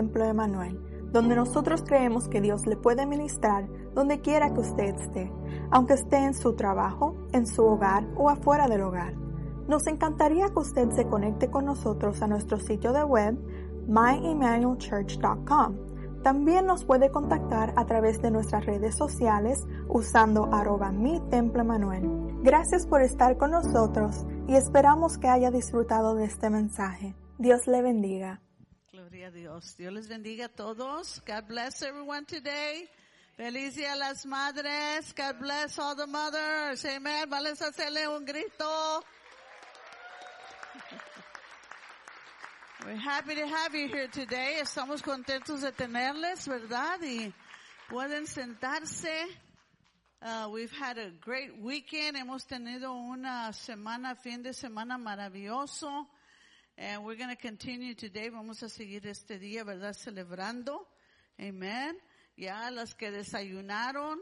[0.00, 0.80] Templo Emanuel,
[1.12, 5.30] donde nosotros creemos que Dios le puede ministrar donde quiera que usted esté,
[5.70, 9.12] aunque esté en su trabajo, en su hogar o afuera del hogar.
[9.68, 13.36] Nos encantaría que usted se conecte con nosotros a nuestro sitio de web
[13.88, 15.76] myemmanuelchurch.com.
[16.22, 20.94] También nos puede contactar a través de nuestras redes sociales usando arroba.
[22.42, 27.14] Gracias por estar con nosotros y esperamos que haya disfrutado de este mensaje.
[27.36, 28.40] Dios le bendiga.
[29.10, 29.74] Gloria a Dios.
[29.76, 31.20] Dios les bendiga a todos.
[31.26, 32.88] God bless everyone today.
[33.36, 35.12] Feliz día a las madres.
[35.16, 36.84] God bless all the mothers.
[36.84, 37.28] Amen.
[37.28, 39.02] Vales a hacerle un grito.
[42.86, 44.60] We're happy to have you here today.
[44.62, 47.02] Estamos contentos de tenerles, ¿verdad?
[47.02, 47.32] Y
[47.88, 49.26] pueden sentarse.
[50.22, 52.16] Uh, we've had a great weekend.
[52.16, 56.06] Hemos tenido una semana, fin de semana maravilloso.
[56.82, 58.30] And we're going to continue today.
[58.30, 59.94] Vamos a seguir este día, ¿verdad?
[59.94, 60.78] Celebrando.
[61.38, 61.94] Amen.
[62.38, 64.16] Ya las que desayunaron.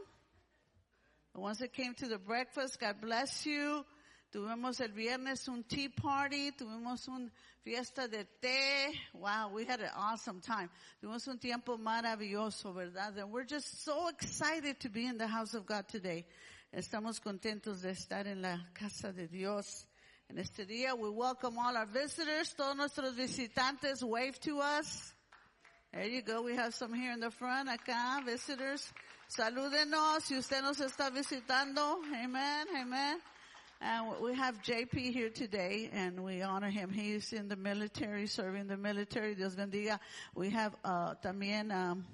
[1.33, 3.85] The ones that came to the breakfast, God bless you.
[4.33, 7.31] Tuvimos el viernes un tea party, tuvimos un
[7.63, 8.93] fiesta de té.
[9.13, 10.69] Wow, we had an awesome time.
[11.01, 13.17] Tuvimos un tiempo maravilloso, ¿verdad?
[13.19, 16.25] And we're just so excited to be in the house of God today.
[16.75, 19.85] Estamos contentos de estar en la casa de Dios.
[20.29, 25.15] En este día, we welcome all our visitors, todos nuestros visitantes, wave to us.
[25.91, 26.43] There you go.
[26.43, 28.93] We have some here in the front, acá, visitors.
[29.35, 31.97] Salúdenos si usted nos está visitando.
[32.13, 33.17] Amen, amen.
[33.81, 36.91] And we have JP here today and we honor him.
[36.91, 39.33] He's in the military, serving the military.
[39.33, 39.99] Dios bendiga.
[40.35, 42.05] We have, uh, también, um,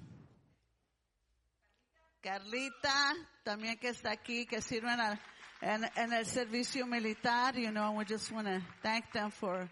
[2.24, 3.12] Carlita,
[3.44, 5.20] también que está aquí, que sirven a,
[5.62, 9.68] en, en el servicio militar, you know, we just want to thank them for,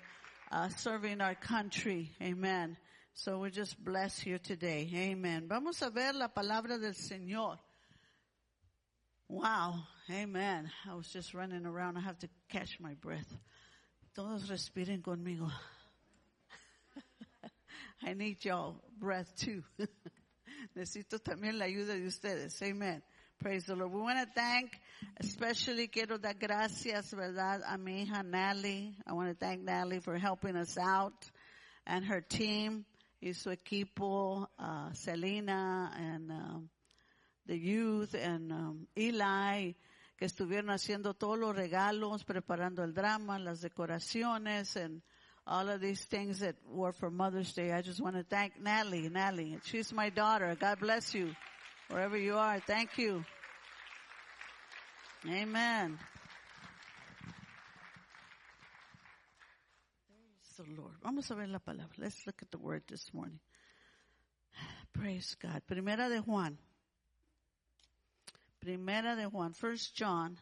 [0.51, 2.11] uh, serving our country.
[2.23, 2.77] Amen.
[3.15, 4.91] So we're just bless here today.
[4.95, 5.47] Amen.
[5.49, 7.59] Vamos a ver la palabra del Señor.
[9.29, 9.83] Wow.
[10.11, 10.71] Amen.
[10.89, 11.97] I was just running around.
[11.97, 13.33] I have to catch my breath.
[14.15, 15.50] Todos respiren conmigo.
[18.03, 19.62] I need y'all breath too.
[20.77, 22.61] Necesito también la ayuda de ustedes.
[22.62, 23.03] Amen.
[23.44, 23.93] Praise the Lord.
[23.93, 24.71] We want to thank,
[25.21, 28.94] especially quiero dar gracias, verdad, a mi hija.
[29.06, 31.31] I want to thank Nally for helping us out
[31.87, 32.87] and her team
[33.21, 36.71] y su equipo, uh, Selena and um,
[37.44, 39.72] the youth and um, Eli,
[40.19, 45.03] que estuvieron haciendo todos los regalos, preparando el drama, las decoraciones, and
[45.47, 47.72] all of these things that were for Mother's Day.
[47.72, 49.11] I just want to thank Natalie.
[49.11, 50.56] Natalie, she's my daughter.
[50.59, 51.37] God bless you,
[51.91, 52.59] wherever you are.
[52.61, 53.22] Thank you.
[55.27, 55.99] Amen.
[60.07, 60.93] Praise the Lord.
[61.03, 61.97] Vamos a ver la palabra.
[61.97, 63.41] Let's look at the word this morning.
[64.93, 65.62] Praise God.
[65.67, 66.59] Primera de Juan.
[68.62, 70.37] Primera de Juan, First John.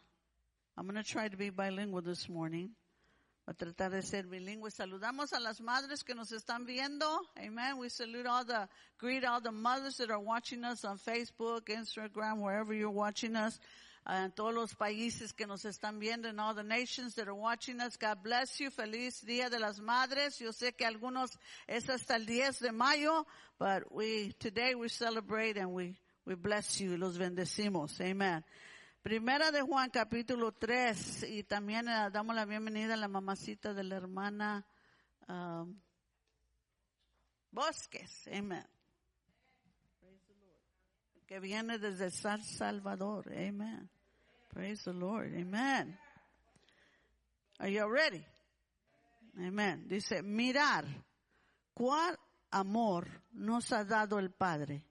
[0.76, 2.70] I'm going to try to be bilingual this morning.
[3.47, 4.70] Voy a tratar de ser bilingüe.
[4.70, 7.20] Saludamos a las madres que nos están viendo.
[7.38, 7.78] Amen.
[7.78, 8.69] We salute all the,
[8.99, 13.60] greet all the mothers that are watching us on Facebook, Instagram, wherever you're watching us.
[14.04, 17.80] En todos los países que nos están viendo, in all the nations that are watching
[17.80, 17.96] us.
[17.96, 18.70] God bless you.
[18.70, 20.38] Feliz Día de las Madres.
[20.40, 23.26] Yo sé que algunos es hasta el 10 de mayo,
[23.58, 28.00] but we, today we celebrate and we we bless you, los bendecimos.
[28.00, 28.44] Amen.
[29.02, 33.82] Primera de Juan capítulo 3 y también uh, damos la bienvenida a la mamacita de
[33.82, 34.64] la hermana
[35.28, 35.80] um,
[37.50, 38.28] Bosques.
[38.28, 38.71] Amen.
[41.32, 43.32] Que viene desde San Salvador.
[43.32, 43.88] Amen.
[44.50, 45.32] Praise the Lord.
[45.34, 45.98] Amen.
[47.59, 48.22] Are you ready?
[49.38, 49.88] Amen.
[49.88, 50.84] Dice, mirar
[51.72, 52.19] cuál
[52.50, 54.84] amor nos ha dado el Padre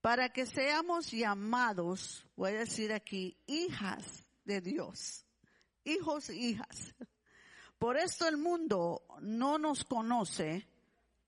[0.00, 5.24] para que seamos llamados, voy a decir aquí, hijas de Dios,
[5.84, 6.92] hijos e hijas.
[7.78, 10.66] Por esto el mundo no nos conoce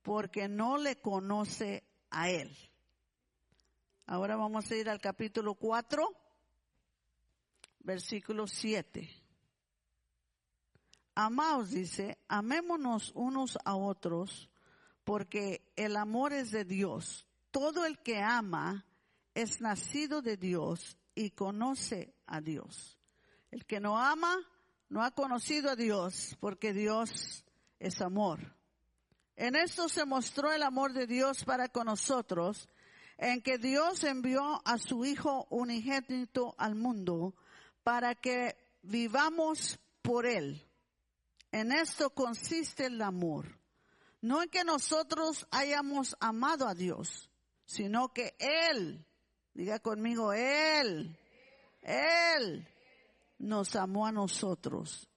[0.03, 2.51] porque no le conoce a Él.
[4.11, 6.13] Ahora vamos a ir al capítulo 4,
[7.81, 9.09] versículo 7.
[11.15, 14.51] Amaos, dice, amémonos unos a otros
[15.05, 18.87] porque el amor es de Dios todo el que ama
[19.35, 22.99] es nacido de Dios y conoce a Dios.
[23.51, 24.37] El que no ama
[24.89, 27.45] no ha conocido a Dios porque Dios
[27.79, 28.57] es amor.
[29.37, 32.69] En esto se mostró el amor de Dios para con nosotros,
[33.19, 37.35] en que Dios envió a su Hijo unigénito al mundo
[37.83, 40.65] para que vivamos por Él.
[41.53, 43.59] En esto consiste el amor
[44.21, 47.31] no en que nosotros hayamos amado a Dios,
[47.65, 49.05] sino que Él,
[49.55, 51.17] diga conmigo, Él,
[51.83, 52.67] Él
[53.39, 55.09] nos amó a nosotros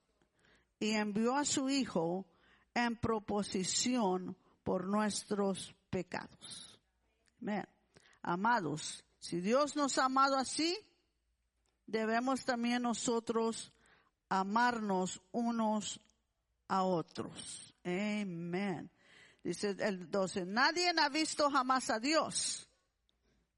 [0.78, 2.26] y envió a su Hijo
[2.74, 6.78] en proposición por nuestros pecados.
[7.40, 7.71] Amén.
[8.22, 10.78] Amados, si Dios nos ha amado así,
[11.86, 13.72] debemos también nosotros
[14.28, 16.00] amarnos unos
[16.68, 17.74] a otros.
[17.84, 18.90] Amén.
[19.42, 22.68] Dice el 12, nadie ha visto jamás a Dios.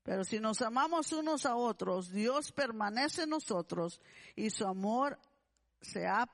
[0.02, 4.00] Pero si nos amamos unos a otros, Dios permanece en nosotros
[4.34, 5.18] y su amor
[5.80, 6.26] se ha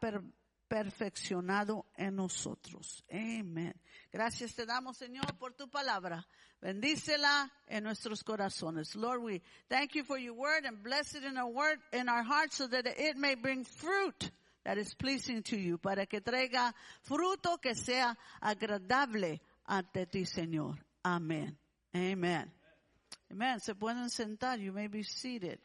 [0.71, 3.05] perfeccionado en nosotros.
[3.11, 3.75] Amén.
[4.13, 6.25] Gracias te damos, Señor, por tu palabra.
[6.61, 8.95] Bendícela en nuestros corazones.
[8.95, 12.23] Lord, we thank you for your word and bless it in our word, in our
[12.23, 14.31] hearts so that it may bring fruit
[14.63, 16.73] that is pleasing to you, para que traiga
[17.03, 20.79] fruto que sea agradable ante ti, Señor.
[21.05, 21.57] Amén.
[21.93, 22.49] Amen.
[23.33, 23.59] Amen.
[23.59, 24.61] Se pueden sentar.
[24.61, 25.59] You may be seated.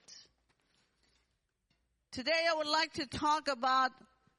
[2.12, 3.92] Today I would like to talk about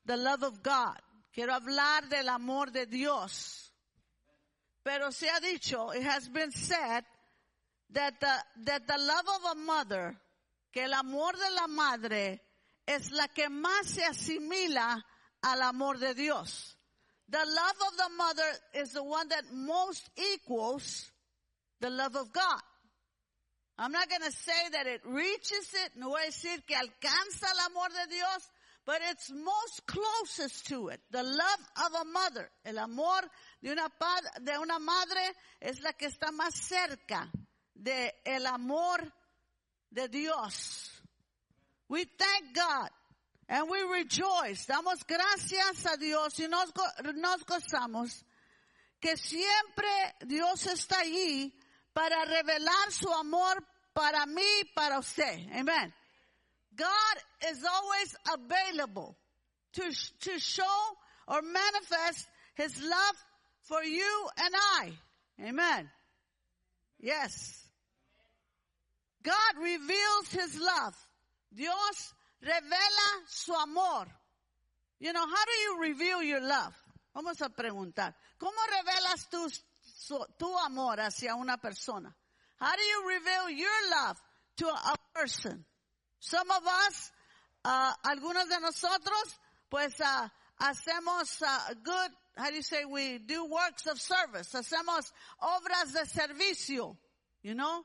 [0.06, 0.96] the love of God.
[1.34, 3.70] Quiero hablar del amor de Dios.
[4.84, 7.04] Pero se ha dicho, it has been said,
[7.90, 10.16] that the, that the love of a mother,
[10.72, 12.40] que el amor de la madre
[12.86, 15.00] es la que más se asimila
[15.42, 16.76] al amor de Dios.
[17.28, 21.10] The love of the mother is the one that most equals
[21.80, 22.60] the love of God.
[23.78, 27.46] I'm not going to say that it reaches it, no voy a decir que alcanza
[27.52, 28.50] el amor de Dios,
[28.86, 31.00] but it's most closest to it.
[31.10, 33.20] The love of a mother, el amor
[33.60, 33.88] de una,
[34.40, 35.20] de una madre
[35.60, 37.28] es la que está más cerca
[37.74, 38.98] de el amor
[39.92, 41.02] de Dios.
[41.88, 42.90] We thank God
[43.48, 44.66] and we rejoice.
[44.66, 46.72] Damos gracias a Dios y nos,
[47.44, 48.22] gozamos
[49.00, 51.52] que siempre Dios está allí
[51.92, 55.48] para revelar su amor para mí, para usted.
[55.52, 55.92] Amen.
[56.76, 59.16] God is always available
[59.74, 59.82] to,
[60.20, 60.78] to show
[61.28, 63.16] or manifest His love
[63.62, 64.92] for you and I.
[65.48, 65.90] Amen.
[67.00, 67.62] Yes.
[69.22, 70.94] God reveals His love.
[71.54, 74.06] Dios revela su amor.
[74.98, 76.74] You know, how do you reveal your love?
[77.14, 78.14] Vamos a preguntar.
[78.38, 79.48] ¿Cómo revelas tu,
[79.80, 82.14] su, tu amor hacia una persona?
[82.58, 84.16] How do you reveal your love
[84.58, 85.64] to a person?
[86.20, 87.12] Some of us,
[87.64, 89.38] uh, algunos de nosotros,
[89.70, 90.28] pues uh,
[90.60, 96.06] hacemos uh, good, how do you say, we do works of service, hacemos obras de
[96.06, 96.96] servicio,
[97.42, 97.84] you know.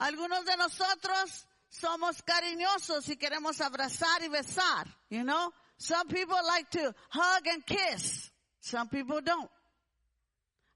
[0.00, 5.52] Algunos de nosotros somos cariñosos y queremos abrazar y besar, you know.
[5.76, 8.30] Some people like to hug and kiss.
[8.60, 9.50] Some people don't.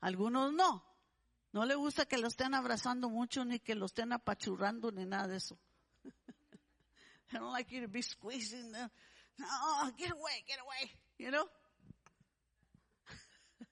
[0.02, 0.82] Algunos no.
[1.52, 5.28] No le gusta que lo estén abrazando mucho ni que lo estén apachurrando ni nada
[5.28, 5.58] de eso.
[7.32, 8.90] I don't like you to be squeezing them.
[9.40, 11.44] Oh, get away, get away, you know?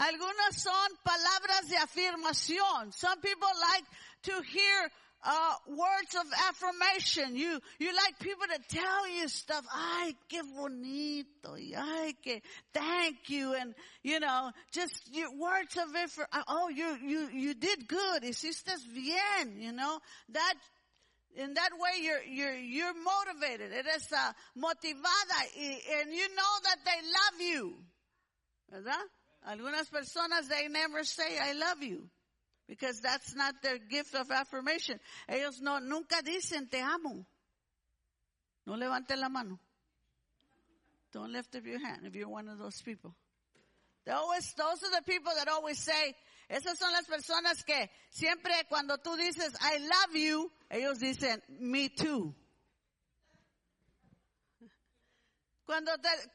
[0.00, 2.92] Algunas son palabras de afirmación.
[2.92, 3.84] Some people like
[4.24, 4.90] to hear
[5.24, 7.36] uh, words of affirmation.
[7.36, 9.64] You, you like people to tell you stuff.
[9.72, 11.54] Ay, qué bonito.
[11.76, 12.40] Ay, que
[12.72, 13.54] thank you.
[13.54, 15.94] And, you know, just your words of.
[15.94, 18.22] Uh, oh, you, you, you did good.
[18.22, 19.98] Hiciste bien, you know.
[20.32, 20.54] That,
[21.36, 23.72] in that way you're, you're, you're motivated.
[23.72, 25.40] Eres uh, motivada.
[25.56, 27.74] Y, and you know that they love you.
[28.72, 29.04] ¿Verdad?
[29.46, 32.08] Algunas personas, they never say, I love you.
[32.66, 34.98] Because that's not their gift of affirmation.
[35.28, 37.26] Ellos no, nunca dicen te amo.
[38.66, 39.58] No levante la mano.
[41.12, 43.14] Don't lift up your hand if you're one of those people.
[44.04, 46.14] They always, those are the people that always say,
[46.50, 51.88] esas son las personas que siempre cuando tú dices, I love you, ellos dicen, me
[51.88, 52.34] too.
[55.66, 55.92] Cuando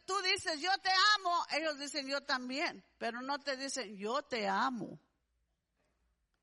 [0.08, 2.82] tú dices, yo te amo, ellos dicen, yo también.
[2.98, 5.00] Pero no te dicen, yo te amo.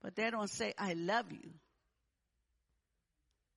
[0.02, 1.50] But they don't say, I love you.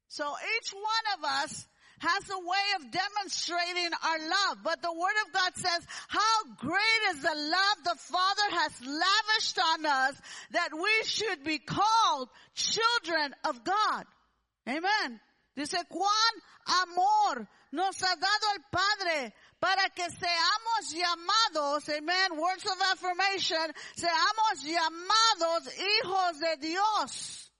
[0.07, 0.23] So
[0.57, 1.67] each one of us
[1.99, 4.57] has a way of demonstrating our love.
[4.63, 9.59] But the Word of God says, how great is the love the Father has lavished
[9.59, 14.05] on us that we should be called children of God.
[14.67, 15.19] Amen.
[15.55, 16.33] Dice, cuán
[16.83, 24.63] amor nos ha dado el Padre para que seamos llamados, amen, words of affirmation, seamos
[24.63, 27.51] llamados hijos de Dios.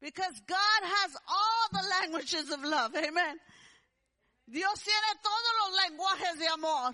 [0.00, 3.40] Because God has all the languages of love, amen.
[4.48, 6.92] Dios tiene todos los lenguajes de amor.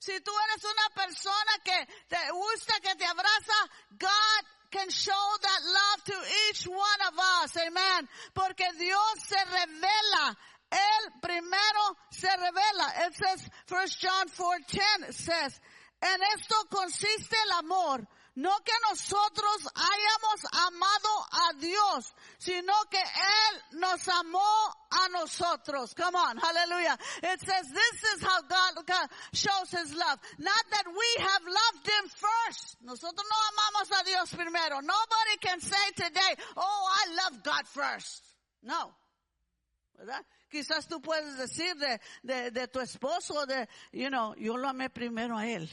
[0.00, 5.60] Si tú eres una persona que te gusta que te abraza, God can show that
[5.64, 6.14] love to
[6.48, 7.56] each one of us.
[7.56, 8.08] Amen.
[8.34, 10.36] Porque Dios se revela.
[10.70, 13.06] Él primero se revela.
[13.06, 15.60] It says, 1 John 4:10 says,
[16.00, 18.06] en esto consiste el amor.
[18.36, 25.92] No que nosotros hayamos amado a Dios, sino que Él nos amó a nosotros.
[25.96, 26.96] Come on, hallelujah.
[27.20, 30.20] It says this is how God, shows His love.
[30.38, 32.76] Not that we have loved Him first.
[32.80, 34.82] Nosotros no amamos a Dios primero.
[34.82, 38.22] Nobody can say today, oh, I love God first.
[38.62, 38.92] No.
[40.50, 44.88] Quizás tú puedes decir de, de, de tu esposo, de, you know, yo lo amé
[44.90, 45.68] primero a él.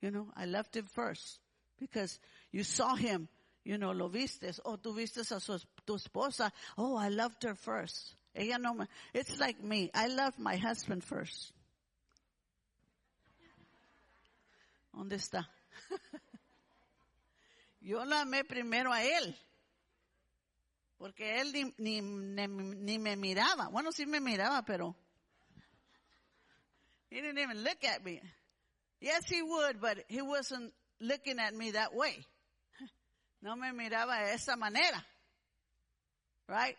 [0.00, 1.40] You know, I loved him first
[1.78, 2.20] because
[2.52, 3.28] you saw him,
[3.64, 7.54] you know, lo vistes, o tú vistes a su, tu esposa, oh, I loved her
[7.54, 8.14] first.
[8.34, 11.52] Ella no me, it's like me, I loved my husband first.
[14.94, 15.46] ¿Dónde está?
[17.80, 19.34] Yo lo amé primero a él.
[20.98, 23.68] Porque él ni, ni, ni, me miraba.
[23.68, 24.96] Bueno, sí me miraba, pero
[27.08, 28.20] he didn't even look at me.
[29.00, 32.26] Yes, he would, but he wasn't looking at me that way.
[33.40, 35.04] No me miraba de esa manera.
[36.48, 36.76] Right?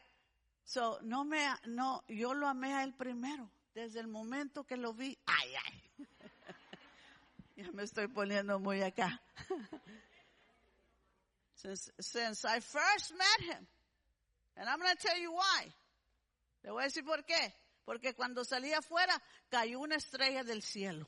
[0.66, 3.50] So, no me, no, yo lo amé a él primero.
[3.74, 6.06] Desde el momento que lo vi, ay, ay.
[7.64, 9.22] ya me estoy poniendo muy acá.
[11.56, 13.68] since, since I first met him.
[14.60, 15.68] And I'm going to tell you why.
[16.66, 17.54] Le voy a decir por qué.
[17.86, 21.08] Porque cuando salí afuera, cayó una estrella del cielo.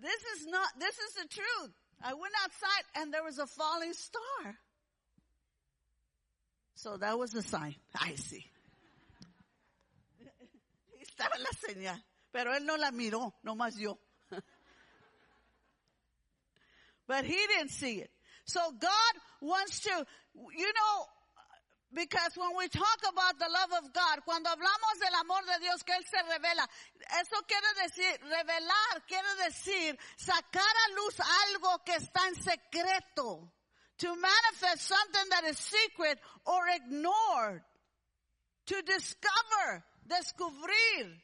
[0.00, 1.72] This is not, this is the truth.
[2.02, 4.58] I went outside and there was a falling star.
[6.74, 7.74] So that was a sign.
[7.98, 8.44] I see.
[11.00, 12.02] Estaba la señal.
[12.30, 13.98] Pero él no la miró, nomás yo.
[17.06, 18.10] but he didn't see it.
[18.44, 18.90] So God
[19.40, 20.06] wants to,
[20.54, 21.06] you know,
[21.94, 25.82] because when we talk about the love of God, cuando hablamos del amor de Dios
[25.82, 26.66] que Él se revela,
[27.20, 33.50] eso quiere decir, revelar quiere decir sacar a luz algo que está en secreto.
[33.98, 37.62] To manifest something that is secret or ignored.
[38.66, 41.14] To discover, descubrir.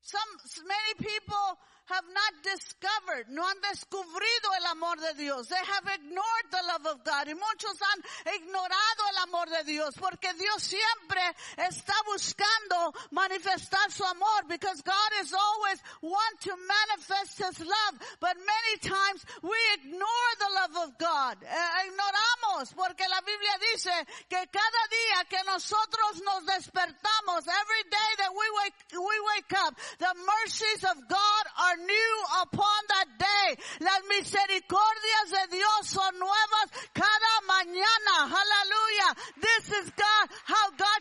[0.00, 1.58] Some, many people
[1.88, 5.48] have not discovered, no han descubrido el amor de Dios.
[5.48, 7.28] They have ignored the love of God.
[7.28, 8.00] Y muchos han
[8.34, 11.22] ignorado el amor de Dios porque Dios siempre
[11.56, 17.94] está buscando manifestar su amor because God is always want to manifest His love.
[18.20, 21.36] But many times we ignore the love of God.
[21.42, 23.94] Eh, ignoramos porque la Biblia dice
[24.28, 29.74] que cada día que nosotros nos despertamos, every day that we wake, we wake up,
[29.98, 33.48] the mercies of God are new upon that day.
[33.80, 38.28] Las misericordias de Dios son nuevas cada mañana.
[38.28, 39.10] Hallelujah.
[39.40, 40.95] This is God, how God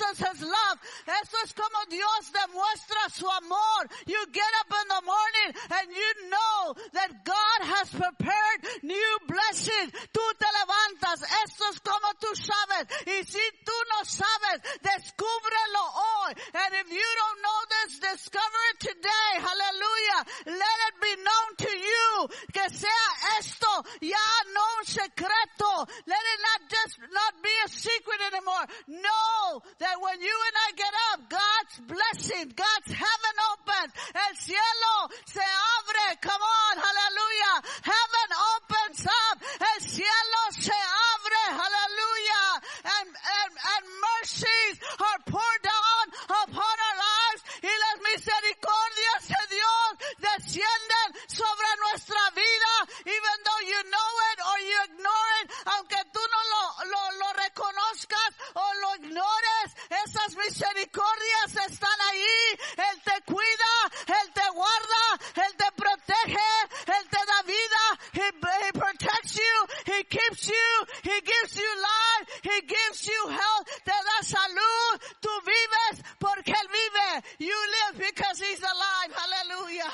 [0.00, 0.76] us His love.
[1.06, 3.80] Eso es como Dios demuestra su amor.
[4.06, 9.92] You get up in the morning and you know that God has prepared new blessings.
[10.12, 11.22] Tú te levantas.
[11.44, 12.86] Eso es como tú sabes.
[13.06, 16.32] Y si tú no sabes, descúbrelo hoy.
[16.54, 19.30] And if you don't know this, discover it today.
[19.40, 20.20] Hallelujah.
[20.46, 23.68] Let it be known to you que sea esto
[24.00, 25.86] ya no secreto.
[26.06, 28.66] Let it not just not be a secret anymore.
[28.88, 33.92] Know that when you and I get up, God's blessing, God's heaven opens.
[34.14, 34.94] El cielo
[35.26, 36.06] se abre.
[36.20, 37.56] Come on, hallelujah.
[37.82, 39.36] Heaven opens up.
[39.60, 40.78] El cielo se
[41.12, 41.42] abre.
[41.56, 42.48] Hallelujah.
[42.84, 46.04] And, and, and mercies are poured down
[46.48, 47.42] upon our lives.
[47.62, 52.72] Y las misericordias de Dios descienden sobre nuestra vida,
[53.04, 57.32] even though you know it or you ignore it, aunque tú no lo, lo, lo
[57.34, 62.58] reconozcas o lo ignores, esas misericordias están ahí.
[62.76, 63.72] Él te cuida,
[64.06, 66.50] Él te guarda, Él te protege,
[66.86, 72.40] Él te da vida, He, he protects you, He keeps you, He gives you life,
[72.42, 77.22] He gives you health, te da salud, tú vives porque Él vive.
[77.38, 79.14] You live because He's alive.
[79.14, 79.92] Hallelujah.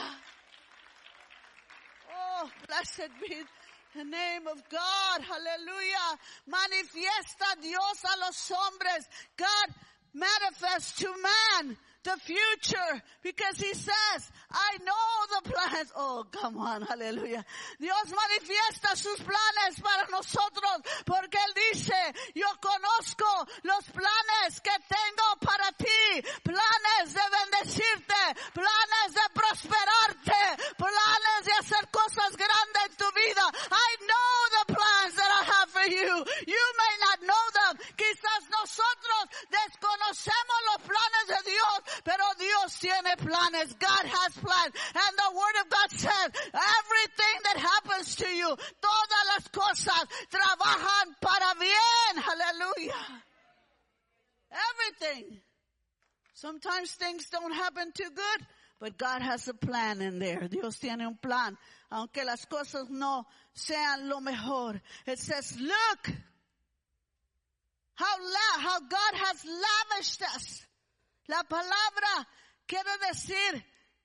[2.16, 3.42] Oh, blessed be
[3.94, 5.18] the name of God.
[5.20, 6.18] Hallelujah.
[6.48, 9.08] Manifiesta Dios a los hombres.
[9.36, 9.74] God
[10.14, 15.90] manifests to man the future because he says, I know the plans.
[15.96, 17.44] Oh, come on, hallelujah.
[17.80, 21.96] Dios manifiesta sus planes para nosotros porque él dice,
[22.34, 23.24] yo conozco
[23.64, 31.88] los planes que tengo para ti, planes de bendecirte, planes de prosperarte, planes de hacer
[31.90, 32.36] cosas
[57.94, 58.46] too good,
[58.80, 60.48] but God has a plan in there.
[60.48, 61.56] Dios tiene un plan.
[61.90, 64.80] Aunque las cosas no sean lo mejor.
[65.06, 66.10] It says, look
[67.94, 70.66] how, God has lavished us.
[71.28, 72.26] La palabra
[72.66, 73.62] quiere decir,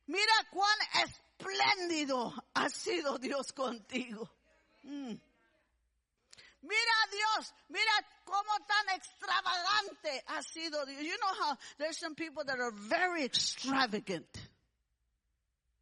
[0.08, 4.30] mira cuán espléndido ha sido Dios contigo.
[4.86, 5.20] Mm.
[6.62, 7.92] Mira Dios, mira
[8.26, 11.02] cómo tan extravagante ha sido Dios.
[11.02, 14.28] You know how there's some people that are very extravagant.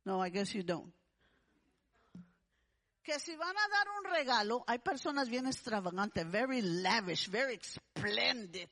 [0.05, 0.93] No, I guess you don't.
[3.03, 8.69] Que si van a dar un regalo, hay personas bien extravagantes, very lavish, very splendid.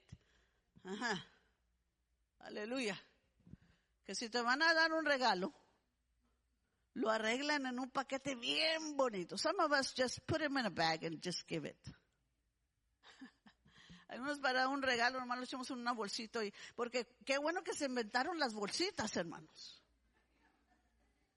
[0.83, 1.25] Ajá.
[2.41, 2.95] Aleluya.
[4.05, 5.53] Que si te van a dar un regalo,
[6.95, 9.37] lo arreglan en un paquete bien bonito.
[9.37, 11.77] Some of us just put him in a bag and just give it.
[14.09, 17.85] Algunos para un regalo, lo echamos en una bolsita y, porque qué bueno que se
[17.85, 19.81] inventaron las bolsitas, hermanos.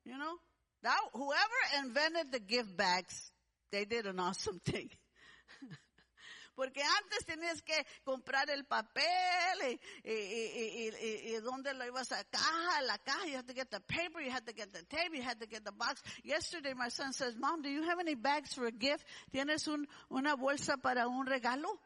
[0.04, 0.38] You know?
[0.82, 3.32] That, whoever invented the gift bags,
[3.72, 4.90] they did an awesome thing.
[6.58, 13.28] Porque antes tenías que comprar el papel y, dónde lo ibas a caja, la caja.
[13.28, 15.46] You had to get the paper, you had to get the tape, you had to
[15.46, 16.02] get the box.
[16.24, 19.06] Yesterday my son says, Mom, do you have any bags for a gift?
[19.32, 21.78] ¿Tienes un, una bolsa para un regalo?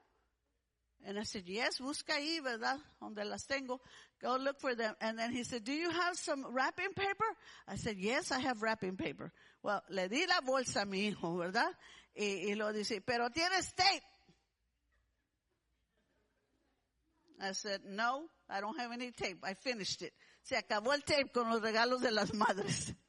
[1.05, 2.79] And I said, yes, busca ahí, ¿verdad?
[2.99, 3.79] Donde las tengo.
[4.23, 4.95] Go look for them.
[5.03, 7.37] And then he said, do you have some wrapping paper?
[7.69, 9.33] I said, yes, I have wrapping paper.
[9.63, 11.71] Well, le di la bolsa a mi hijo, ¿verdad?
[12.17, 14.01] Y, y lo dice, pero tienes tape.
[17.41, 19.39] I said, no, I don't have any tape.
[19.43, 20.13] I finished it.
[20.43, 22.93] Se acabó el tape con los regalos de las madres.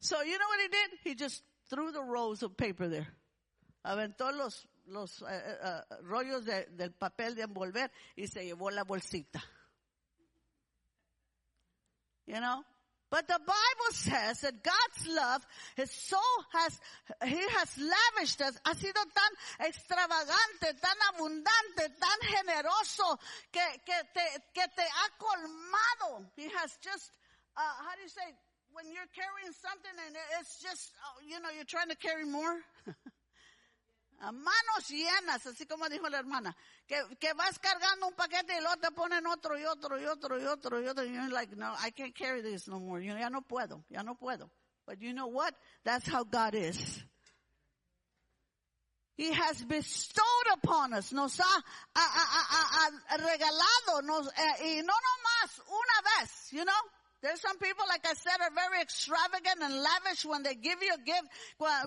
[0.00, 0.98] So you know what he did?
[1.02, 3.08] He just threw the rolls of paper there.
[3.84, 8.84] Aventó los, los uh, uh, rollos de, del papel de envolver y se llevó la
[8.84, 9.42] bolsita.
[12.26, 12.62] You know?
[13.10, 15.46] But the Bible says that God's love
[15.78, 16.20] is so
[16.52, 16.78] has,
[17.24, 19.32] He has lavished us, ha sido tan
[19.66, 23.18] extravagante, tan abundante, tan generoso,
[23.50, 24.20] que, que te,
[24.52, 26.26] que te ha colmado.
[26.36, 27.10] He has just,
[27.56, 28.28] uh, how do you say,
[28.72, 32.60] when you're carrying something and it's just, uh, you know, you're trying to carry more?
[34.20, 38.76] Manos llenas, así como dijo la hermana, que, que vas cargando un paquete y luego
[38.78, 41.04] te ponen otro y otro y otro y otro y otro.
[41.04, 43.00] Y you're like, no, I can't carry this no more.
[43.00, 44.50] Know, ya no puedo, ya no puedo.
[44.86, 45.54] But you know what?
[45.84, 47.04] That's how God is.
[49.16, 51.62] He has bestowed upon us, nos ha,
[51.96, 56.72] ha, regalado, eh, y no nomás una vez, you know?
[57.20, 60.94] There's some people, like I said, are very extravagant and lavish when they give you
[60.94, 61.26] a gift.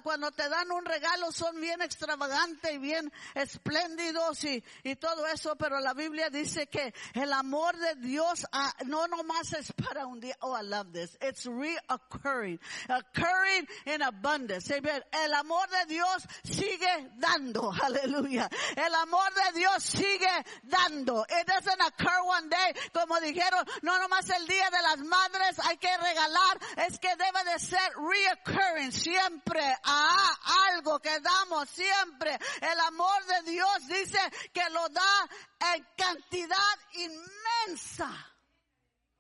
[0.04, 5.56] Cuando te dan un regalo son bien extravagantes y bien espléndidos y, y todo eso,
[5.56, 10.20] pero la Biblia dice que el amor de Dios uh, no nomás es para un
[10.20, 10.36] día.
[10.42, 11.18] Oh, I love this.
[11.22, 12.60] It's reoccurring.
[12.90, 14.70] Occurring in abundance.
[14.70, 15.02] Amen.
[15.14, 17.72] El amor de Dios sigue dando.
[17.82, 18.50] Aleluya.
[18.76, 21.24] El amor de Dios sigue dando.
[21.30, 25.60] It doesn't occur one day, como dijeron, no nomás el día de las madres madres
[25.66, 30.38] hay que regalar es que debe de ser reoccurring siempre a
[30.70, 32.38] algo que damos siempre.
[32.62, 34.20] El amor de Dios dice
[34.54, 35.30] que lo da
[35.74, 38.10] en cantidad inmensa.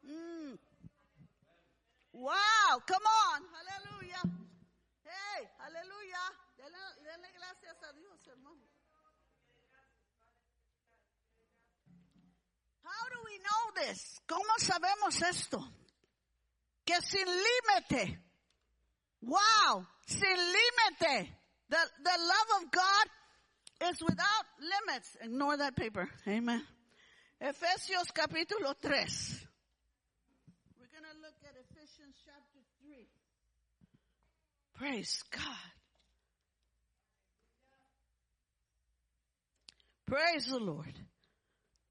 [0.03, 0.55] Mm.
[2.13, 4.21] Wow, come on, aleluya.
[5.03, 6.19] Hey, aleluya.
[7.03, 8.61] Denle gracias a Dios, hermano.
[12.83, 14.21] How do we know this?
[14.27, 15.80] ¿Cómo sabemos esto?
[16.85, 18.17] Que sin límite,
[19.21, 21.29] wow, sin límite,
[21.69, 25.17] the, the love of God is without limits.
[25.21, 26.09] Ignore that paper.
[26.27, 26.61] Amen.
[27.41, 28.91] Efesios capítulo 3.
[30.77, 33.07] We're going to look at Ephesians chapter 3.
[34.75, 35.71] Praise God.
[40.05, 40.93] Praise the Lord.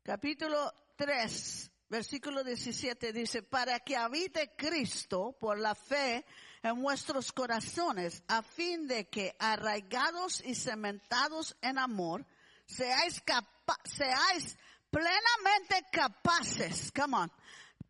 [0.07, 6.25] Capítulo 3, versículo 17 dice, para que habite Cristo por la fe
[6.63, 12.25] en vuestros corazones, a fin de que arraigados y cementados en amor,
[12.65, 14.57] seáis, capa seáis
[14.91, 17.33] plenamente capaces, come on,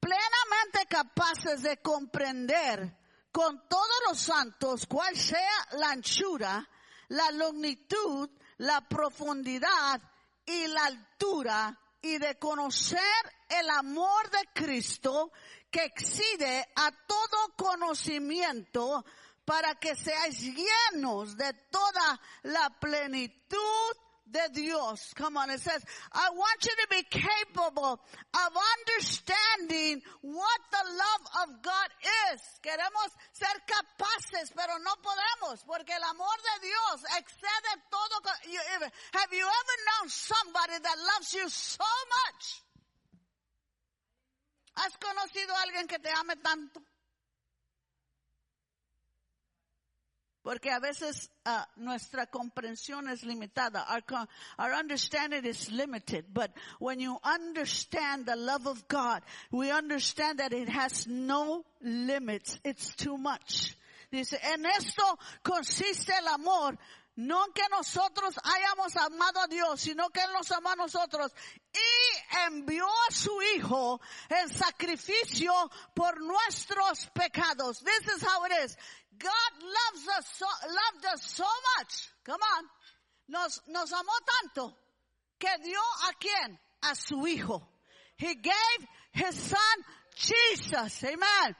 [0.00, 2.96] plenamente capaces de comprender
[3.30, 6.66] con todos los santos cuál sea la anchura,
[7.08, 10.00] la longitud, la profundidad
[10.46, 13.00] y la altura y de conocer
[13.50, 15.32] el amor de Cristo
[15.70, 19.04] que excede a todo conocimiento
[19.44, 23.96] para que seáis llenos de toda la plenitud
[24.30, 25.12] de Dios.
[25.16, 25.82] Come on, it says,
[26.12, 31.90] I want you to be capable of understanding what the love of God
[32.32, 32.40] is.
[32.62, 38.20] Queremos ser capaces, pero no podemos, porque el amor de Dios excede todo.
[39.14, 42.62] Have you ever known somebody that loves you so much?
[44.74, 46.83] ¿Has conocido a alguien que te ame tanto?
[50.42, 53.85] Porque a veces uh, nuestra comprensión es limitada.
[53.90, 54.02] Our,
[54.59, 56.24] our understanding is limited.
[56.33, 62.59] But when you understand the love of God, we understand that it has no limits.
[62.64, 63.76] It's too much.
[64.11, 66.76] Dice, en esto consiste el amor,
[67.16, 71.33] no que nosotros hayamos amado a Dios, sino que Él nos amó a nosotros
[71.72, 75.52] y envió a su Hijo en sacrificio
[75.94, 77.83] por nuestros pecados.
[77.85, 78.76] This is how it is.
[79.18, 81.46] God loves us so, loved us so
[81.78, 82.11] much.
[82.24, 82.64] Come on.
[83.28, 84.76] Nos, nos amó tanto
[85.38, 86.59] que dio a quién?
[86.83, 87.62] A su hijo.
[88.16, 91.04] He gave his son Jesus.
[91.04, 91.56] Amen.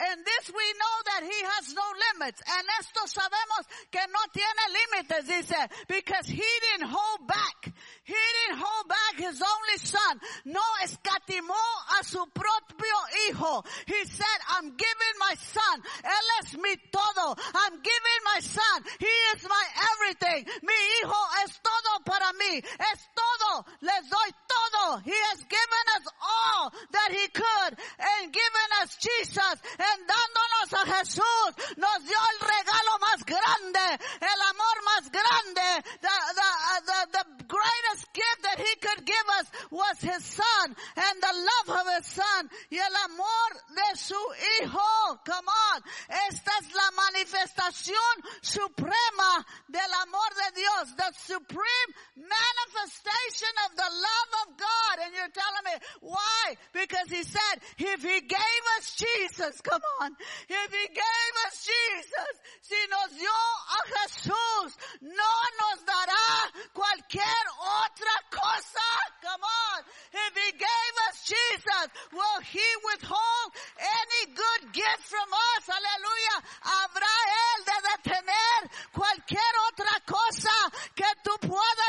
[0.00, 2.40] In this we know that he has no limits.
[2.46, 7.72] En esto sabemos que no tiene límites, dice, because he didn't hold back.
[8.04, 10.20] He didn't hold back his only son.
[10.46, 11.60] No escatimó
[12.00, 12.96] a su propio
[13.28, 13.62] hijo.
[13.86, 15.82] He said, I'm giving my son.
[16.02, 17.36] Él es mi todo.
[17.54, 18.82] I'm giving my son.
[18.98, 20.46] He is my everything.
[20.62, 22.58] Mi hijo es todo para mí.
[22.58, 23.66] Es todo.
[23.82, 24.98] Les doy todo.
[25.04, 29.60] He has given us all that he could and given us Jesus
[29.94, 36.08] en dándonos a Jesús, nos dio el regalo más grande, el amor más grande, the,
[36.34, 41.16] the, uh, the, the greatest gift that he could give us was his son and
[41.20, 44.20] the love of his son y el amor de su
[44.60, 45.20] hijo.
[45.24, 45.82] Come on.
[46.28, 51.90] Esta es la manifestación suprema del amor de Dios, the supreme
[52.30, 54.94] manifestation of the love of God.
[55.04, 56.44] And you're telling me why?
[56.72, 60.14] Because he said, if he gave us Jesus, come on,
[60.48, 64.70] if he gave us Jesus, si nos dio a Jesús,
[65.02, 66.30] no nos dará
[66.72, 68.88] cualquier otra cosa.
[69.22, 69.80] Come on.
[70.12, 75.64] If he gave us Jesus, will he withhold any good gift from us?
[75.68, 76.36] Aleluya.
[76.62, 80.56] Habrá él de detener cualquier otra cosa
[80.94, 81.79] que tú puedas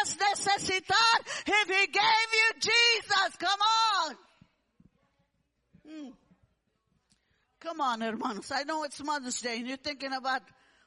[0.62, 1.20] necesitar.
[1.48, 3.60] If he gave you Jesus, come
[4.06, 4.16] on.
[5.88, 6.14] Mm.
[7.60, 8.52] Come on, hermanos.
[8.52, 10.42] I know it's Mother's Day and you're thinking about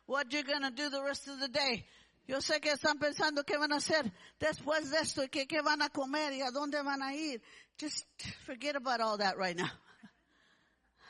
[0.07, 1.85] what you're going to do the rest of the day.
[2.27, 4.11] Yo sé que están pensando qué van a hacer
[4.41, 7.41] después de esto y qué, qué van a comer y a dónde van a ir.
[7.79, 8.07] Just
[8.47, 9.71] forget about all that right now.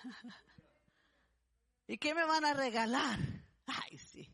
[1.88, 3.18] ¿Y qué me van a regalar?
[3.66, 4.28] Ay, sí.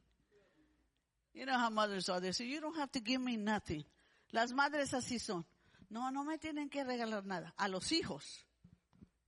[1.35, 2.21] You know how mothers are.
[2.21, 3.85] They say, you don't have to give me nothing.
[4.33, 5.45] Las madres así son.
[5.89, 7.53] No, no me tienen que regalar nada.
[7.57, 8.47] A los hijos.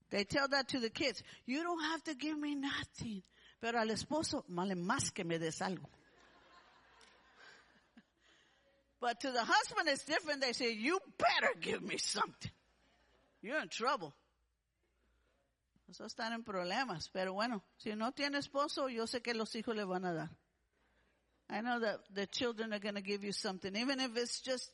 [0.09, 1.23] They tell that to the kids.
[1.45, 3.23] You don't have to give me nothing.
[3.59, 5.89] Pero al esposo, vale más que me des algo.
[9.01, 10.41] But to the husband it's different.
[10.41, 12.51] They say, you better give me something.
[13.41, 14.13] You're in trouble.
[15.89, 17.09] Eso están en problemas.
[17.11, 20.29] Pero bueno, si no tiene esposo, yo sé que los hijos le van a dar.
[21.49, 23.75] I know that the children are going to give you something.
[23.75, 24.71] Even if it's just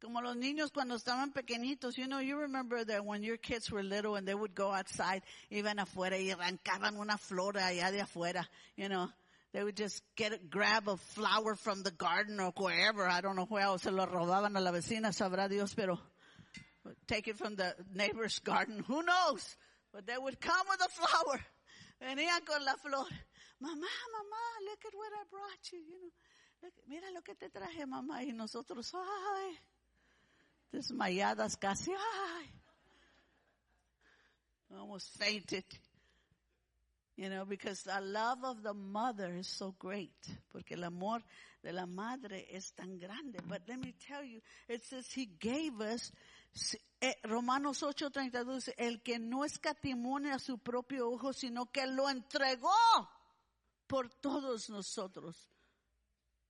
[0.00, 1.96] como los niños cuando estaban pequeñitos.
[1.96, 5.22] You know, you remember that when your kids were little and they would go outside,
[5.50, 8.48] iban afuera y arrancaban una flor allá de afuera.
[8.76, 9.08] You know,
[9.52, 13.06] they would just get grab a flower from the garden or wherever.
[13.08, 15.98] I don't know where else se lo robaban a la vecina, sabrá Dios, pero
[17.06, 18.84] take it from the neighbor's garden.
[18.86, 19.56] Who knows?
[19.92, 21.40] But they would come with a flower.
[22.00, 23.06] Venían con la flor.
[23.60, 23.74] Mamá,
[24.14, 25.78] mamá, look at what I brought you.
[25.80, 28.22] You know, mira lo que te traje, mamá.
[28.22, 29.58] Y nosotros, ay,
[30.72, 32.50] desmayadas casi, ay.
[34.70, 35.64] Almost fainted.
[37.16, 40.14] You know, because the love of the mother is so great.
[40.52, 41.20] Porque el amor
[41.64, 43.40] de la madre es tan grande.
[43.48, 46.12] But let me tell you, it says he gave us,
[47.02, 52.08] eh, Romanos 8:32 dice, el que no escatimone a su propio ojo, sino que lo
[52.08, 52.70] entregó
[53.88, 55.48] por todos nosotros.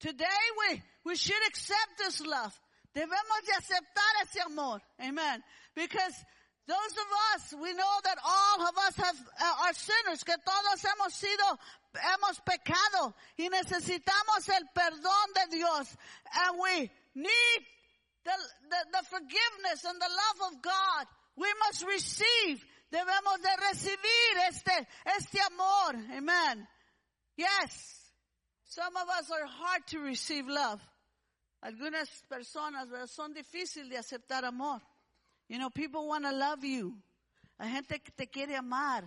[0.01, 0.27] Today
[0.59, 2.55] we, we should accept this love.
[2.99, 4.83] Debemos de aceptar ese amor.
[4.99, 5.45] Amen.
[5.77, 6.25] Because
[6.67, 10.83] those of us, we know that all of us have, uh, are sinners, que todos
[10.83, 11.59] hemos sido,
[11.95, 15.97] hemos pecado y necesitamos el perdón de Dios.
[16.35, 17.61] And we need
[18.25, 18.33] the,
[18.69, 21.07] the, the forgiveness and the love of God.
[21.37, 22.65] We must receive.
[22.93, 26.05] Debemos de recibir este, este amor.
[26.17, 26.67] Amen.
[27.37, 28.11] Yes.
[28.65, 30.81] Some of us are hard to receive love.
[31.62, 34.81] Algunas personas son difíciles de aceptar amor.
[35.49, 36.94] You know, people want to love you.
[37.59, 39.03] Hay gente que te quiere amar,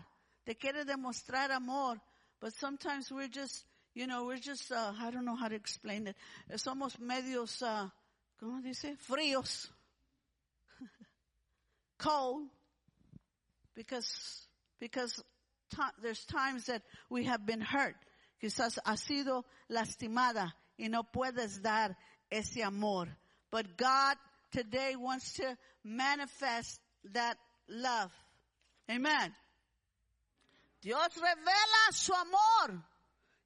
[0.45, 2.01] te quiere demostrar amor,
[2.41, 6.07] but sometimes we're just, you know, we're just, uh, I don't know how to explain
[6.07, 6.17] it.
[6.55, 7.87] Somos medios, uh,
[8.41, 8.97] ¿cómo dice?
[8.97, 9.69] Fríos.
[11.97, 12.47] Cold.
[13.73, 14.47] Because,
[14.79, 15.23] because
[16.01, 17.95] there's times that we have been hurt.
[18.43, 21.95] Quizás ha sido lastimada y no puedes dar
[22.31, 23.07] ese amor.
[23.51, 24.17] But God
[24.51, 26.79] today wants to manifest
[27.13, 28.11] that love.
[28.89, 29.33] Amen.
[30.81, 32.83] Dios revela su amor.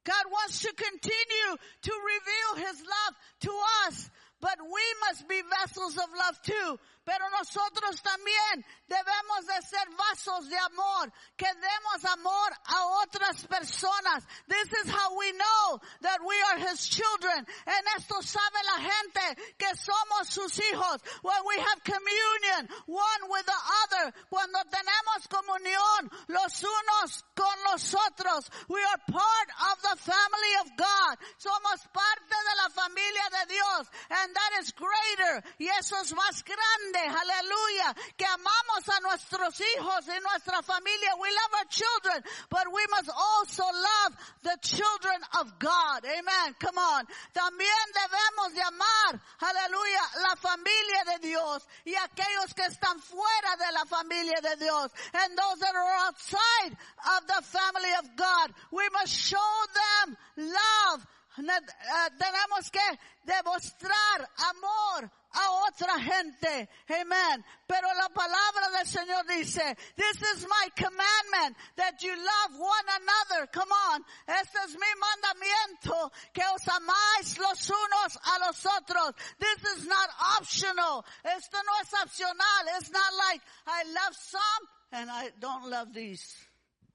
[0.04, 3.50] God wants to continue to reveal His love to
[3.86, 6.78] us, but we must be vessels of love too.
[7.06, 14.26] Pero nosotros también debemos de ser vasos de amor, que demos amor a otras personas.
[14.48, 17.46] This is how we know that we are His children.
[17.64, 20.98] En esto sabe la gente que somos sus hijos.
[21.22, 27.94] When we have communion one with the other, cuando tenemos comunión los unos con los
[27.94, 31.14] otros, we are part of the family of God.
[31.38, 33.86] Somos parte de la familia de Dios.
[34.10, 35.44] And that is greater.
[35.60, 41.14] Y eso es más grande aleluya, que amamos a nuestros hijos y nuestra familia.
[41.20, 46.04] We love our children, but we must also love the children of God.
[46.04, 46.54] Amen.
[46.58, 47.06] Come on.
[47.32, 53.72] También debemos de amar, aleluya, la familia de Dios y aquellos que están fuera de
[53.72, 54.90] la familia de Dios.
[55.14, 56.76] And those that are outside
[57.16, 58.52] of the family of God.
[58.72, 61.06] We must show them love.
[61.38, 66.68] Uh, tenemos que demostrar amor a otra gente.
[66.88, 67.44] Amen.
[67.66, 73.46] Pero la palabra del Señor dice, this is my commandment that you love one another.
[73.52, 74.04] Come on.
[74.26, 79.14] Este es mi mandamiento que os amáis los unos a los otros.
[79.38, 81.04] This is not optional.
[81.24, 82.78] Esto no es opcional.
[82.78, 86.34] It's not like I love some and I don't love these.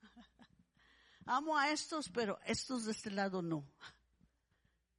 [1.27, 3.63] Amo a estos, pero estos de este lado no.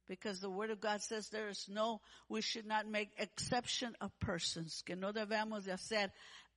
[0.07, 4.11] Because the word of God says there is no, we should not make exception of
[4.19, 4.83] persons.
[4.85, 6.09] Que no debemos de hacer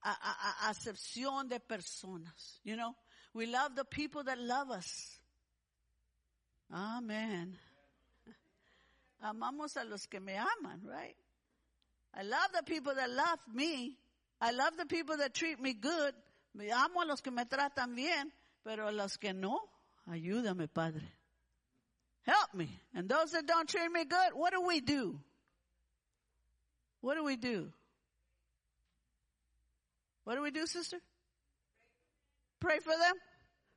[0.04, 2.58] a, a, a acepción de personas.
[2.64, 2.94] You know,
[3.32, 5.18] we love the people that love us.
[6.72, 7.56] Amen.
[9.24, 11.16] Amamos a los que me aman, right?
[12.14, 13.96] I love the people that love me.
[14.40, 16.14] I love the people that treat me good.
[16.54, 18.32] Me amo a los que me tratan bien,
[18.64, 19.60] pero a los que no,
[20.10, 21.12] ayúdame, Padre.
[22.26, 22.68] Help me.
[22.94, 25.20] And those that don't treat me good, what do we do?
[27.00, 27.72] What do we do?
[30.24, 30.98] What do we do, sister?
[32.58, 33.14] Pray for them?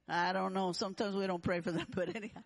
[0.08, 0.72] I don't know.
[0.72, 2.42] Sometimes we don't pray for them, but anyhow.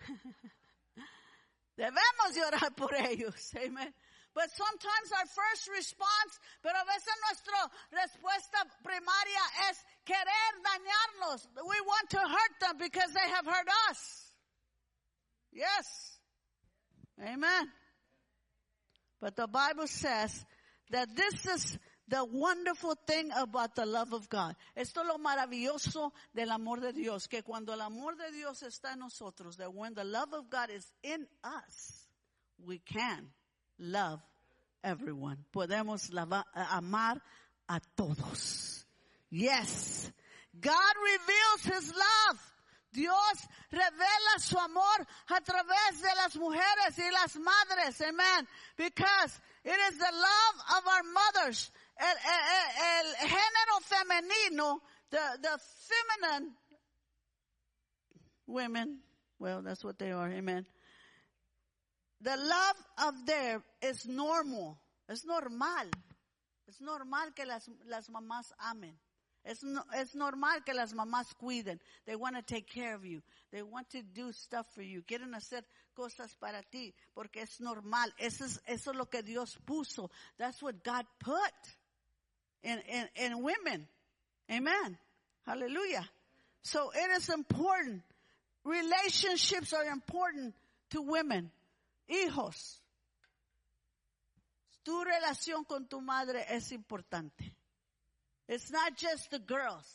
[1.78, 3.52] Debemos llorar por ellos.
[3.56, 3.92] Amen.
[4.34, 11.46] But sometimes our first response, pero a veces nuestra respuesta primaria es querer dañarlos.
[11.54, 14.23] We want to hurt them because they have hurt us.
[15.54, 16.18] Yes.
[17.22, 17.70] Amen.
[19.20, 20.44] But the Bible says
[20.90, 24.54] that this is the wonderful thing about the love of God.
[24.76, 28.92] Esto es lo maravilloso del amor de Dios, que cuando el amor de Dios está
[28.92, 32.06] en nosotros, that when the love of God is in us,
[32.62, 33.28] we can
[33.78, 34.20] love
[34.82, 35.38] everyone.
[35.54, 37.16] Podemos lava, amar
[37.68, 38.84] a todos.
[39.30, 40.10] Yes.
[40.60, 42.53] God reveals His love
[42.94, 48.00] Dios revela su amor a través de las mujeres y las madres.
[48.00, 48.46] Amen.
[48.76, 51.72] Because it is the love of our mothers.
[51.98, 54.80] El, el, el género femenino,
[55.10, 56.56] the, the feminine
[58.46, 59.00] women,
[59.38, 60.30] well, that's what they are.
[60.30, 60.66] Amen.
[62.20, 64.78] The love of them is normal.
[65.08, 65.90] Es normal.
[66.66, 68.96] Es normal que las, las mamás amen.
[69.44, 71.80] Es, no, normal que las mamás cuiden.
[72.06, 73.22] They want to take care of you.
[73.50, 75.02] They want to do stuff for you.
[75.02, 78.12] Quieren hacer cosas para ti porque es normal.
[78.18, 80.10] Eso es, eso es lo que Dios puso.
[80.38, 81.52] That's what God put
[82.62, 83.86] in, in, in women.
[84.50, 84.98] Amen.
[85.46, 86.08] Hallelujah.
[86.62, 88.02] So it is important.
[88.64, 90.54] Relationships are important
[90.90, 91.50] to women.
[92.08, 92.80] Hijos.
[94.82, 97.54] Tu relación con tu madre es importante.
[98.48, 99.86] It's not just the girls,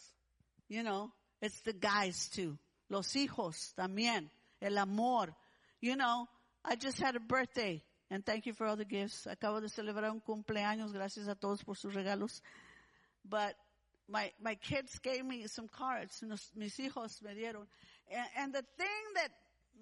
[0.67, 2.57] you know, it's the guys too.
[2.89, 4.29] Los hijos también.
[4.61, 5.27] El amor.
[5.79, 6.27] You know,
[6.65, 9.27] I just had a birthday and thank you for all the gifts.
[9.29, 10.91] Acabo de celebrar un cumpleaños.
[10.91, 12.41] Gracias a todos por sus regalos.
[13.23, 13.55] But
[14.09, 16.23] my, my kids gave me some cards.
[16.55, 17.67] Mis hijos me dieron.
[18.11, 19.29] And, and the thing that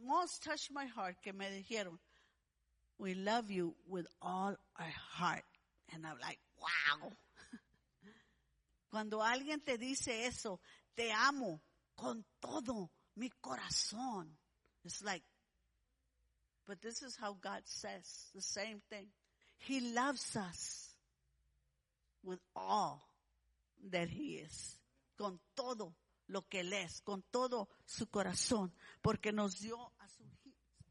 [0.05, 1.97] most touched my heart que me dijeron,
[2.99, 5.43] we love you with all our heart.
[5.93, 7.11] And I'm like, wow.
[8.89, 10.59] Cuando alguien te dice eso,
[10.95, 11.61] te amo
[11.95, 14.37] con todo mi corazón.
[14.83, 15.23] It's like,
[16.65, 19.07] but this is how God says the same thing.
[19.57, 20.95] He loves us
[22.23, 23.01] with all
[23.91, 24.77] that He is.
[25.17, 25.95] Con todo
[26.29, 28.71] lo que Él es, con todo su corazón,
[29.01, 30.23] porque nos dio a su,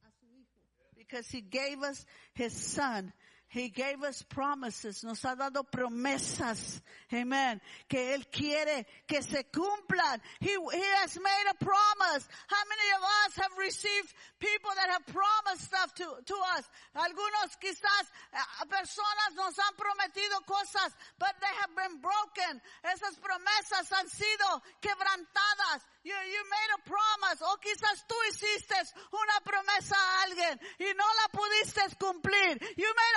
[0.02, 0.50] a su Hijo.
[0.96, 2.04] Because He gave us
[2.34, 3.12] His Son.
[3.56, 10.20] He gave us promises, nos ha dado promesas, amen, que Él quiere que se cumplan.
[10.40, 12.28] He, he has made a promise.
[12.52, 16.68] How many of us have received people that have promised stuff to, to us?
[17.00, 18.04] Algunos quizás,
[18.36, 22.60] uh, personas nos han prometido cosas, but they have been broken.
[22.84, 25.80] Esas promesas han sido quebrantadas.
[26.04, 28.76] You, you made a promise, o quizás tú hiciste
[29.10, 32.60] una promesa a alguien y no la pudiste cumplir.
[32.76, 33.15] You made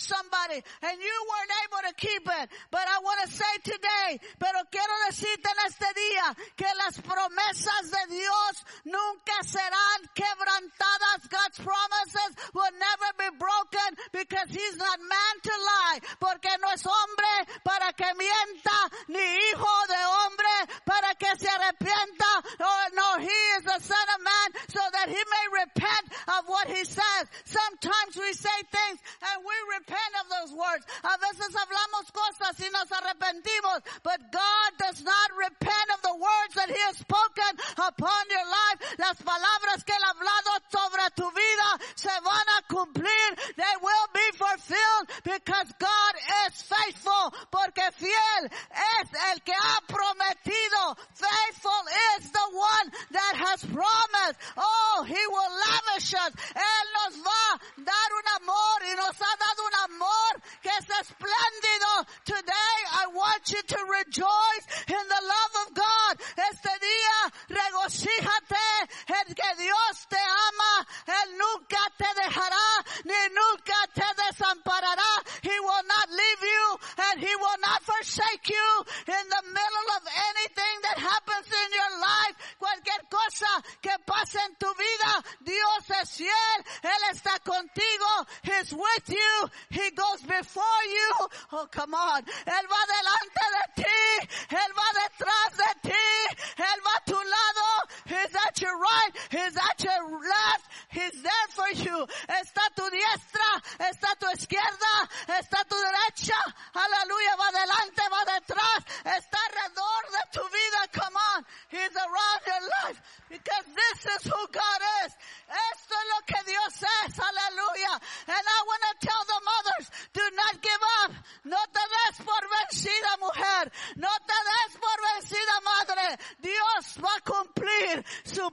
[0.00, 2.46] somebody and you weren't able to keep it.
[2.70, 7.90] But I want to say today, pero quiero decirte en este día que las promesas
[7.90, 8.52] de Dios
[8.84, 11.28] nunca serán quebrantadas.
[11.28, 15.98] God's promises will never be broken because He's not man to lie.
[16.18, 22.30] Porque no es hombre para que mienta, ni hijo de hombre para que se arrepienta.
[22.60, 26.06] Oh no, He is the Son of Man so that He may repent
[26.38, 27.24] of what He says.
[27.44, 30.84] Sometimes we say things and we repent of those words.
[31.02, 36.54] A veces hablamos cosas y nos arrepentimos, but God does not repent of the words
[36.54, 38.78] that He has spoken upon your life.
[38.98, 43.28] Las palabras que Él ha hablado sobre tu vida se van a cumplir.
[43.56, 46.12] They will be fulfilled because God
[46.46, 47.34] is faithful.
[47.50, 50.96] Porque fiel es el que ha prometido.
[51.14, 51.82] Faithful
[52.18, 54.38] is the one that has promised.
[54.56, 56.32] Oh, He will lavish us.
[56.54, 60.86] Él nos va a dar un amor y nos ha dado un amor que es
[60.86, 62.06] espléndido.
[62.24, 66.14] Today I want you to rejoice in the love of God.
[66.50, 67.16] Este día
[67.48, 68.66] regocíjate
[69.08, 70.86] en que Dios te ama.
[71.06, 72.68] Él nunca te dejará
[73.04, 75.12] ni nunca te desamparará.
[75.42, 76.78] He will not leave you
[77.10, 82.00] and He will not forsake you in the middle of anything that happens in your
[82.00, 82.36] life.
[82.58, 86.58] Cualquier cosa que pase en tu vida, Dios es fiel.
[86.82, 88.26] Él está contigo.
[88.42, 89.50] He's with you.
[89.70, 91.28] He goes before you.
[91.52, 92.22] Oh, come on.
[92.22, 94.28] Él va delante de ti.
[94.50, 96.36] Él va detrás de ti.
[96.58, 97.68] Él va a tu lado.
[98.06, 99.12] He's at your right.
[99.30, 100.64] He's at your left.
[100.90, 102.06] He's there for you.
[102.28, 103.50] Está a tu diestra.
[103.78, 105.08] Está a tu izquierda.
[105.28, 106.40] Está a tu derecha.
[106.74, 107.36] Aleluya.
[107.36, 108.84] Va adelante, va detrás.
[109.04, 110.80] Está alrededor de tu vida.
[110.92, 111.46] Come on.
[111.68, 113.00] He's around your life.
[113.28, 115.12] Because this is who God is.
[115.50, 116.74] Esto es lo que Dios
[117.04, 117.18] es.
[117.18, 117.94] Aleluya.
[118.26, 121.12] And I want to tell the mothers, do not give up.
[121.44, 123.70] No te des por vencida mujer.
[123.96, 126.18] No te des por vencida madre.
[126.40, 128.50] Dios va a cumplir su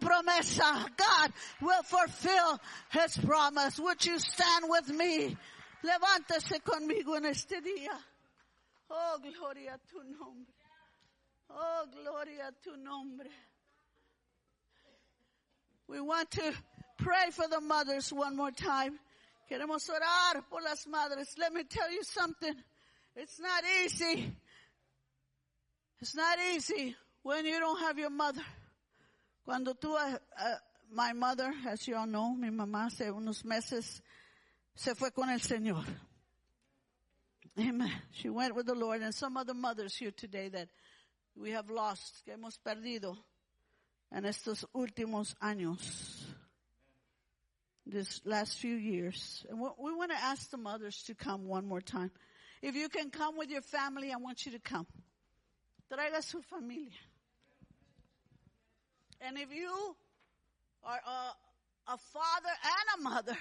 [0.58, 0.86] promesa.
[0.86, 2.60] Uh, God will fulfill
[2.92, 3.80] his promise.
[3.80, 5.38] Would you stand with me?
[5.84, 7.98] Levántese conmigo en este día.
[8.90, 10.54] Oh, gloria a tu nombre.
[11.50, 13.28] Oh, gloria a tu nombre.
[15.88, 16.54] We want to
[16.98, 19.00] pray for the mothers one more time.
[19.50, 21.38] Queremos orar por las madres.
[21.38, 22.54] Let me tell you something.
[23.16, 24.32] It's not easy.
[26.02, 28.44] It's not easy when you don't have your mother.
[29.48, 30.56] Cuando tú, uh, uh,
[30.92, 34.02] my mother, as you all know, mi mamá hace unos meses
[34.76, 35.86] se fue con el Señor.
[37.58, 37.90] Amen.
[38.12, 40.68] She went with the Lord and some other mothers here today that
[41.34, 43.16] we have lost, que hemos perdido
[44.12, 46.26] en estos últimos años.
[47.86, 49.46] This last few years.
[49.50, 52.12] And we want to ask the mothers to come one more time.
[52.62, 54.88] If you can come with your family, I want you to come.
[55.90, 56.92] Traiga su familia.
[59.22, 59.96] And if you
[60.84, 63.38] are a, a father and a mother,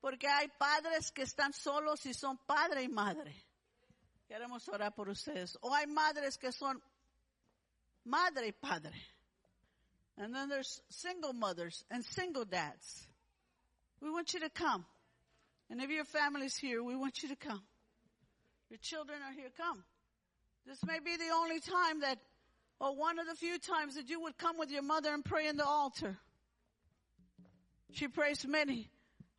[0.00, 3.34] porque hay padres que están solos y son padre y madre.
[4.28, 5.56] Queremos orar por ustedes.
[5.62, 6.80] O hay madres que son
[8.04, 8.94] madre y padre.
[10.16, 13.06] And then there's single mothers and single dads.
[14.00, 14.84] We want you to come.
[15.70, 17.62] And if your family's here, we want you to come.
[18.70, 19.82] Your children are here, come.
[20.66, 22.18] This may be the only time that,
[22.80, 25.48] or one of the few times that you would come with your mother and pray
[25.48, 26.16] in the altar.
[27.92, 28.88] She prays many.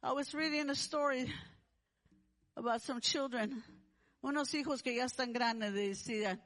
[0.04, 1.32] I was reading a story
[2.58, 3.64] about some children,
[4.24, 6.40] unos hijos que ya están grandes, decían,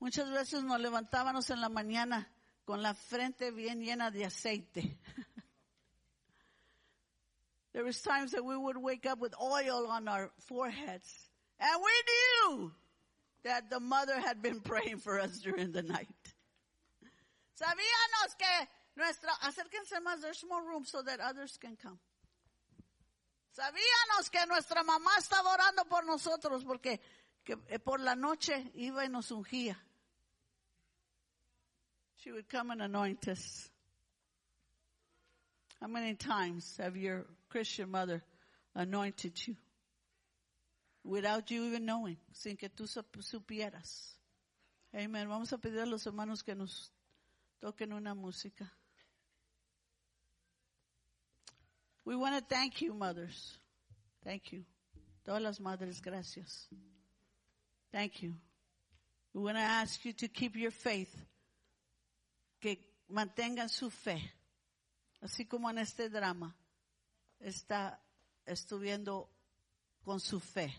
[0.00, 2.26] muchas veces nos levantábamos en la mañana
[2.64, 4.96] con la frente bien llena de aceite.
[7.74, 11.28] There was times that we would wake up with oil on our foreheads.
[11.60, 12.72] And we knew
[13.48, 16.08] that the mother had been praying for us during the night.
[17.58, 21.98] Sabíamos que nuestra, acérquense más, there's more room so that others can come.
[23.56, 27.00] Sabíamos que nuestra mamá estaba orando por nosotros porque
[27.42, 29.76] que, eh, por la noche iba y nos ungía.
[32.18, 33.70] She would come and anoint us.
[35.80, 38.22] How many times have your Christian mother
[38.74, 39.56] anointed you?
[41.08, 44.18] Without you even knowing, sin que tú sup- supieras.
[44.92, 45.26] Amen.
[45.26, 46.92] Vamos a pedir a los hermanos que nos
[47.60, 48.70] toquen una música.
[52.04, 53.58] We want to thank you, mothers.
[54.22, 54.64] Thank you.
[55.24, 56.68] Todas las madres, gracias.
[57.90, 58.34] Thank you.
[59.32, 61.14] We want to ask you to keep your faith.
[62.60, 62.78] Que
[63.10, 64.20] mantengan su fe.
[65.22, 66.54] Así como en este drama
[67.40, 67.98] está
[68.46, 69.30] estuviendo
[70.04, 70.70] con su fe.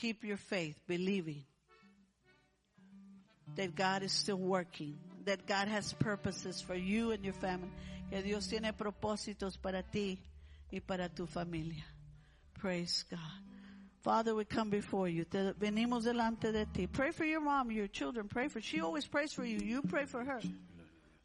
[0.00, 1.44] Keep your faith, believing
[3.56, 4.96] that God is still working,
[5.26, 7.68] that God has purposes for you and your family,
[8.10, 10.18] que Dios tiene propósitos para ti
[10.72, 11.84] y para tu familia.
[12.54, 13.18] Praise God.
[14.02, 15.26] Father, we come before you.
[15.26, 16.86] Venimos delante de ti.
[16.86, 18.26] Pray for your mom, your children.
[18.26, 19.58] Pray for, she always prays for you.
[19.58, 20.40] You pray for her.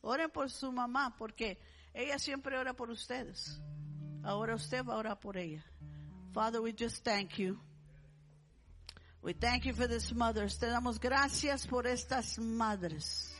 [0.04, 1.56] Oren por su mamá porque
[1.96, 3.58] ella siempre ora por ustedes.
[4.26, 5.64] Ahora usted va a orar por ella.
[6.34, 7.58] Father, we just thank you.
[9.26, 10.60] We thank you for this mothers.
[10.60, 13.36] Te damos gracias por estas madres.